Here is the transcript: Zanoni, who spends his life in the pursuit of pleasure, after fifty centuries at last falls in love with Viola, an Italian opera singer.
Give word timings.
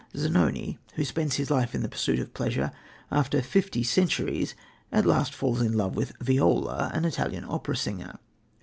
Zanoni, 0.17 0.79
who 0.95 1.05
spends 1.05 1.35
his 1.35 1.51
life 1.51 1.75
in 1.75 1.83
the 1.83 1.87
pursuit 1.87 2.17
of 2.17 2.33
pleasure, 2.33 2.71
after 3.11 3.39
fifty 3.43 3.83
centuries 3.83 4.55
at 4.91 5.05
last 5.05 5.31
falls 5.31 5.61
in 5.61 5.73
love 5.77 5.95
with 5.95 6.13
Viola, 6.19 6.89
an 6.91 7.05
Italian 7.05 7.45
opera 7.47 7.77
singer. 7.77 8.17